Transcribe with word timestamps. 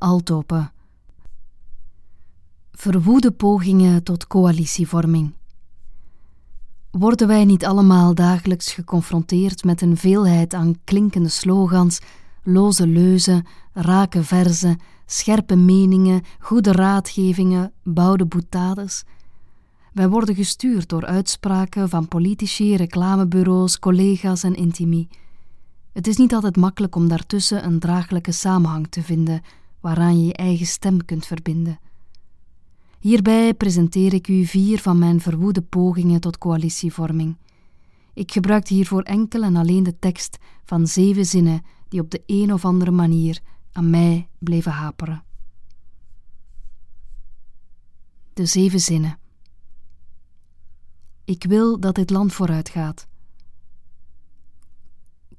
Altopen. 0.00 0.72
Verwoede 2.72 3.30
pogingen 3.30 4.02
tot 4.02 4.26
coalitievorming. 4.26 5.34
Worden 6.90 7.26
wij 7.26 7.44
niet 7.44 7.64
allemaal 7.64 8.14
dagelijks 8.14 8.72
geconfronteerd 8.72 9.64
met 9.64 9.82
een 9.82 9.96
veelheid 9.96 10.54
aan 10.54 10.74
klinkende 10.84 11.28
slogans, 11.28 12.00
loze 12.42 12.86
leuzen, 12.86 13.46
rake 13.72 14.22
verzen, 14.22 14.80
scherpe 15.06 15.56
meningen, 15.56 16.22
goede 16.38 16.72
raadgevingen, 16.72 17.72
bouwde 17.82 18.26
boutades? 18.26 19.04
Wij 19.92 20.08
worden 20.08 20.34
gestuurd 20.34 20.88
door 20.88 21.06
uitspraken 21.06 21.88
van 21.88 22.08
politici, 22.08 22.76
reclamebureaus, 22.76 23.78
collega's 23.78 24.42
en 24.42 24.54
intimi. 24.54 25.08
Het 25.92 26.06
is 26.06 26.16
niet 26.16 26.34
altijd 26.34 26.56
makkelijk 26.56 26.96
om 26.96 27.08
daartussen 27.08 27.64
een 27.64 27.78
draaglijke 27.78 28.32
samenhang 28.32 28.86
te 28.88 29.02
vinden 29.02 29.42
waaraan 29.80 30.20
je 30.20 30.26
je 30.26 30.34
eigen 30.34 30.66
stem 30.66 31.04
kunt 31.04 31.26
verbinden. 31.26 31.80
Hierbij 32.98 33.54
presenteer 33.54 34.14
ik 34.14 34.28
u 34.28 34.44
vier 34.44 34.78
van 34.78 34.98
mijn 34.98 35.20
verwoede 35.20 35.62
pogingen 35.62 36.20
tot 36.20 36.38
coalitievorming. 36.38 37.36
Ik 38.14 38.32
gebruik 38.32 38.68
hiervoor 38.68 39.02
enkel 39.02 39.42
en 39.42 39.56
alleen 39.56 39.82
de 39.82 39.98
tekst 39.98 40.38
van 40.64 40.86
zeven 40.86 41.26
zinnen 41.26 41.62
die 41.88 42.00
op 42.00 42.10
de 42.10 42.22
een 42.26 42.52
of 42.52 42.64
andere 42.64 42.90
manier 42.90 43.40
aan 43.72 43.90
mij 43.90 44.28
bleven 44.38 44.72
haperen. 44.72 45.24
De 48.32 48.46
zeven 48.46 48.80
zinnen. 48.80 49.18
Ik 51.24 51.44
wil 51.44 51.80
dat 51.80 51.94
dit 51.94 52.10
land 52.10 52.32
vooruit 52.32 52.68
gaat. 52.68 53.08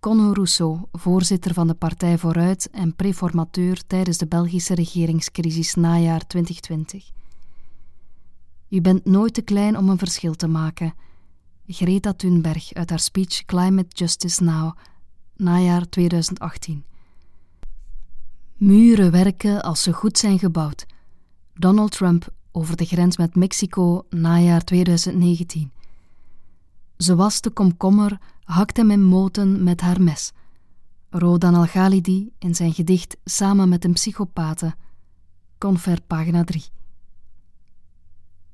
Conor 0.00 0.34
Rousseau, 0.34 0.80
voorzitter 0.92 1.54
van 1.54 1.66
de 1.66 1.74
Partij 1.74 2.18
Vooruit 2.18 2.70
en 2.70 2.96
preformateur 2.96 3.86
tijdens 3.86 4.18
de 4.18 4.26
Belgische 4.26 4.74
regeringscrisis 4.74 5.74
najaar 5.74 6.26
2020. 6.26 7.10
U 8.68 8.80
bent 8.80 9.04
nooit 9.04 9.34
te 9.34 9.42
klein 9.42 9.76
om 9.76 9.88
een 9.88 9.98
verschil 9.98 10.34
te 10.34 10.46
maken. 10.46 10.94
Greta 11.66 12.12
Thunberg 12.12 12.72
uit 12.72 12.90
haar 12.90 12.98
speech 12.98 13.44
Climate 13.44 13.96
Justice 13.96 14.44
Now, 14.44 14.76
najaar 15.36 15.88
2018. 15.88 16.84
Muren 18.56 19.10
werken 19.10 19.62
als 19.62 19.82
ze 19.82 19.92
goed 19.92 20.18
zijn 20.18 20.38
gebouwd. 20.38 20.86
Donald 21.54 21.92
Trump 21.92 22.28
over 22.52 22.76
de 22.76 22.84
grens 22.84 23.16
met 23.16 23.34
Mexico, 23.34 24.06
najaar 24.10 24.64
2019. 24.64 25.72
Ze 27.00 27.14
was 27.14 27.40
de 27.40 27.50
komkommer, 27.50 28.18
hakte 28.44 28.80
in 28.80 29.04
moten 29.04 29.62
met 29.62 29.80
haar 29.80 30.02
mes. 30.02 30.32
Rodan 31.10 31.54
Al-Ghalidi 31.54 32.32
in 32.38 32.54
zijn 32.54 32.72
gedicht 32.72 33.16
Samen 33.24 33.68
met 33.68 33.84
een 33.84 33.92
psychopathe, 33.92 34.74
Confer 35.58 36.00
pagina 36.06 36.44
3. 36.44 36.64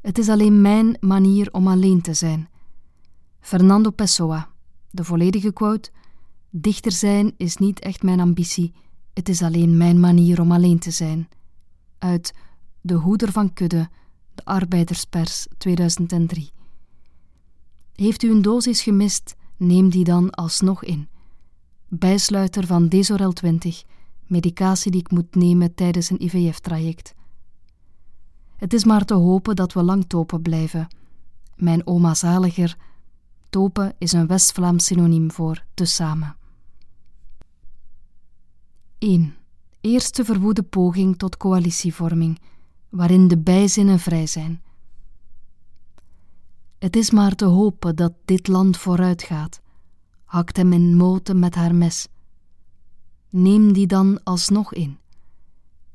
Het 0.00 0.18
is 0.18 0.28
alleen 0.28 0.60
mijn 0.60 0.96
manier 1.00 1.52
om 1.52 1.68
alleen 1.68 2.00
te 2.00 2.14
zijn. 2.14 2.48
Fernando 3.40 3.90
Pessoa, 3.90 4.48
de 4.90 5.04
volledige 5.04 5.52
quote: 5.52 5.90
Dichter 6.50 6.92
zijn 6.92 7.34
is 7.36 7.56
niet 7.56 7.80
echt 7.80 8.02
mijn 8.02 8.20
ambitie, 8.20 8.72
het 9.14 9.28
is 9.28 9.42
alleen 9.42 9.76
mijn 9.76 10.00
manier 10.00 10.40
om 10.40 10.52
alleen 10.52 10.78
te 10.78 10.90
zijn. 10.90 11.28
Uit 11.98 12.34
De 12.80 12.94
Hoeder 12.94 13.32
van 13.32 13.52
Kudde, 13.52 13.88
de 14.34 14.44
Arbeiderspers 14.44 15.46
2003. 15.58 16.52
Heeft 18.02 18.22
u 18.22 18.30
een 18.30 18.42
dosis 18.42 18.82
gemist, 18.82 19.36
neem 19.56 19.88
die 19.88 20.04
dan 20.04 20.30
alsnog 20.30 20.84
in. 20.84 21.08
Bijsluiter 21.88 22.66
van 22.66 22.88
Desorel 22.88 23.32
20, 23.32 23.82
medicatie 24.26 24.90
die 24.90 25.00
ik 25.00 25.10
moet 25.10 25.34
nemen 25.34 25.74
tijdens 25.74 26.10
een 26.10 26.22
IVF-traject. 26.22 27.14
Het 28.56 28.72
is 28.72 28.84
maar 28.84 29.04
te 29.04 29.14
hopen 29.14 29.56
dat 29.56 29.72
we 29.72 29.82
lang 29.82 30.04
topen 30.06 30.42
blijven. 30.42 30.88
Mijn 31.56 31.86
oma 31.86 32.14
zaliger, 32.14 32.76
topen 33.50 33.94
is 33.98 34.12
een 34.12 34.26
West-Vlaams 34.26 34.84
synoniem 34.84 35.30
voor 35.30 35.64
te 35.74 35.84
samen. 35.84 36.36
1. 38.98 39.34
Eerste 39.80 40.24
verwoede 40.24 40.62
poging 40.62 41.18
tot 41.18 41.36
coalitievorming, 41.36 42.40
waarin 42.88 43.28
de 43.28 43.38
bijzinnen 43.38 43.98
vrij 43.98 44.26
zijn. 44.26 44.62
Het 46.82 46.96
is 46.96 47.10
maar 47.10 47.34
te 47.34 47.44
hopen 47.44 47.96
dat 47.96 48.12
dit 48.24 48.48
land 48.48 48.76
vooruit 48.76 49.22
gaat. 49.22 49.60
Hakt 50.24 50.56
hem 50.56 50.72
in 50.72 50.96
moten 50.96 51.38
met 51.38 51.54
haar 51.54 51.74
mes. 51.74 52.08
Neem 53.30 53.72
die 53.72 53.86
dan 53.86 54.22
alsnog 54.22 54.74
in. 54.74 54.98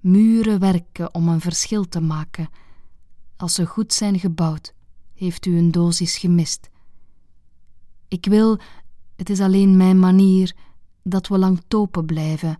Muren 0.00 0.58
werken 0.60 1.14
om 1.14 1.28
een 1.28 1.40
verschil 1.40 1.88
te 1.88 2.00
maken. 2.00 2.48
Als 3.36 3.54
ze 3.54 3.66
goed 3.66 3.92
zijn 3.92 4.18
gebouwd, 4.18 4.74
heeft 5.14 5.46
u 5.46 5.58
een 5.58 5.70
dosis 5.70 6.16
gemist. 6.16 6.70
Ik 8.08 8.26
wil, 8.26 8.58
het 9.16 9.30
is 9.30 9.40
alleen 9.40 9.76
mijn 9.76 9.98
manier, 9.98 10.56
dat 11.02 11.28
we 11.28 11.38
lang 11.38 11.62
topen 11.68 12.06
blijven. 12.06 12.58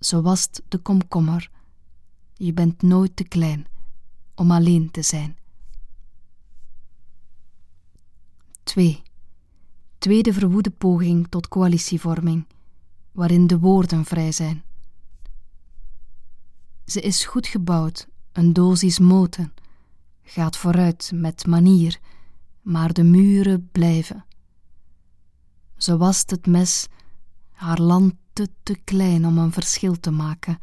Zo 0.00 0.22
was 0.22 0.48
de 0.68 0.78
komkommer. 0.78 1.50
Je 2.34 2.52
bent 2.52 2.82
nooit 2.82 3.16
te 3.16 3.24
klein 3.24 3.66
om 4.34 4.50
alleen 4.50 4.90
te 4.90 5.02
zijn. 5.02 5.36
2. 8.66 9.02
Tweede 9.98 10.32
verwoede 10.32 10.70
poging 10.70 11.26
tot 11.28 11.48
coalitievorming, 11.48 12.46
waarin 13.12 13.46
de 13.46 13.58
woorden 13.58 14.04
vrij 14.04 14.32
zijn. 14.32 14.62
Ze 16.84 17.00
is 17.00 17.24
goed 17.24 17.46
gebouwd, 17.46 18.08
een 18.32 18.52
dosis 18.52 18.98
moten, 18.98 19.52
gaat 20.22 20.56
vooruit 20.56 21.10
met 21.14 21.46
manier, 21.46 21.98
maar 22.62 22.92
de 22.92 23.02
muren 23.02 23.68
blijven. 23.72 24.24
Ze 25.76 25.96
wast 25.96 26.30
het 26.30 26.46
mes, 26.46 26.86
haar 27.50 27.80
land 27.80 28.14
te, 28.32 28.48
te 28.62 28.76
klein 28.84 29.26
om 29.26 29.38
een 29.38 29.52
verschil 29.52 30.00
te 30.00 30.10
maken, 30.10 30.58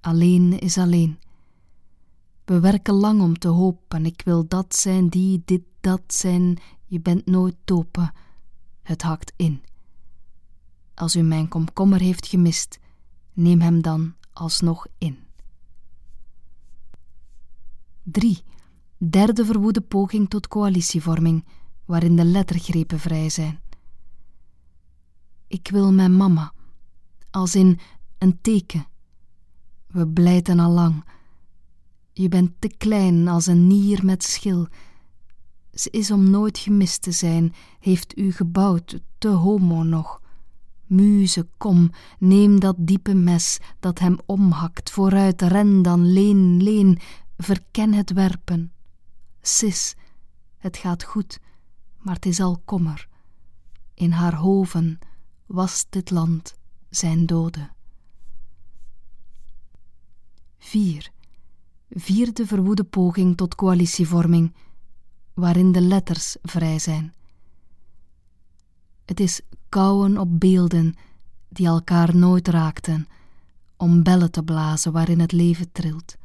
alleen 0.00 0.58
is 0.58 0.78
alleen. 0.78 1.18
We 2.44 2.60
werken 2.60 2.94
lang 2.94 3.20
om 3.20 3.38
te 3.38 3.48
hopen, 3.48 4.06
ik 4.06 4.22
wil 4.24 4.48
dat 4.48 4.76
zijn, 4.76 5.08
die, 5.08 5.42
dit, 5.44 5.62
dat 5.82 6.02
zijn, 6.06 6.58
je 6.84 7.00
bent 7.00 7.26
nooit 7.26 7.56
topen, 7.64 8.12
het 8.82 9.02
hakt 9.02 9.32
in. 9.36 9.62
Als 10.94 11.16
u 11.16 11.22
mijn 11.22 11.48
komkommer 11.48 12.00
heeft 12.00 12.26
gemist, 12.26 12.78
neem 13.32 13.60
hem 13.60 13.82
dan 13.82 14.14
alsnog 14.32 14.86
in. 14.98 15.18
3. 18.02 18.42
Derde 18.96 19.44
verwoede 19.44 19.80
poging 19.80 20.28
tot 20.28 20.48
coalitievorming, 20.48 21.44
waarin 21.84 22.16
de 22.16 22.24
lettergrepen 22.24 22.98
vrij 22.98 23.28
zijn. 23.28 23.60
Ik 25.46 25.68
wil 25.70 25.92
mijn 25.92 26.16
mama, 26.16 26.52
als 27.30 27.54
in 27.54 27.78
een 28.18 28.40
teken. 28.40 28.86
We 29.86 30.08
blijten 30.08 30.58
al 30.58 30.70
lang. 30.70 31.04
Je 32.12 32.28
bent 32.28 32.50
te 32.58 32.68
klein 32.68 33.28
als 33.28 33.46
een 33.46 33.66
nier 33.66 34.04
met 34.04 34.22
schil. 34.22 34.68
Ze 35.74 35.90
is 35.90 36.10
om 36.10 36.30
nooit 36.30 36.58
gemist 36.58 37.02
te 37.02 37.12
zijn, 37.12 37.54
heeft 37.80 38.18
u 38.18 38.32
gebouwd, 38.32 39.00
te 39.18 39.28
homo 39.28 39.82
nog. 39.82 40.20
Muze, 40.86 41.46
kom, 41.56 41.90
neem 42.18 42.60
dat 42.60 42.76
diepe 42.78 43.14
mes 43.14 43.58
dat 43.80 43.98
hem 43.98 44.18
omhakt, 44.26 44.90
vooruit, 44.90 45.42
ren 45.42 45.82
dan, 45.82 46.12
leen, 46.12 46.62
leen, 46.62 46.98
verken 47.36 47.92
het 47.92 48.12
werpen. 48.12 48.72
Sis, 49.40 49.94
het 50.56 50.76
gaat 50.76 51.02
goed, 51.02 51.40
maar 51.98 52.14
het 52.14 52.26
is 52.26 52.40
al 52.40 52.62
kommer. 52.64 53.08
In 53.94 54.10
haar 54.10 54.34
hoven 54.34 54.98
was 55.46 55.86
dit 55.88 56.10
land 56.10 56.54
zijn 56.90 57.26
dode. 57.26 57.70
4. 60.58 61.10
Vierde 61.90 62.46
verwoede 62.46 62.84
poging 62.84 63.36
tot 63.36 63.54
coalitievorming, 63.54 64.54
waarin 65.34 65.72
de 65.72 65.80
letters 65.80 66.36
vrij 66.42 66.78
zijn. 66.78 67.14
Het 69.04 69.20
is 69.20 69.40
kouwen 69.68 70.18
op 70.18 70.40
beelden 70.40 70.94
die 71.48 71.66
elkaar 71.66 72.16
nooit 72.16 72.48
raakten, 72.48 73.08
om 73.76 74.02
bellen 74.02 74.30
te 74.30 74.42
blazen 74.42 74.92
waarin 74.92 75.20
het 75.20 75.32
leven 75.32 75.72
trilt. 75.72 76.16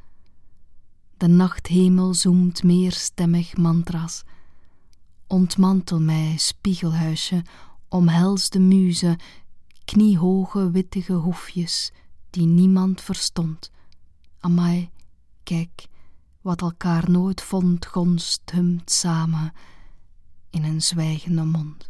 De 1.17 1.27
nachthemel 1.27 2.13
zoemt 2.13 2.63
meerstemmig 2.63 3.57
mantra's. 3.57 4.23
Ontmantel 5.27 5.99
mij, 5.99 6.37
spiegelhuisje, 6.37 7.45
omhels 7.87 8.49
de 8.49 8.59
muze, 8.59 9.17
kniehoge 9.85 10.71
wittige 10.71 11.13
hoefjes, 11.13 11.91
die 12.29 12.45
niemand 12.45 13.01
verstond. 13.01 13.71
Amai, 14.39 14.89
kijk, 15.43 15.87
wat 16.41 16.61
elkaar 16.61 17.11
nooit 17.11 17.41
vond, 17.41 17.85
gonst 17.85 18.41
samen 18.85 19.53
in 20.49 20.63
een 20.63 20.81
zwijgende 20.81 21.43
mond. 21.43 21.89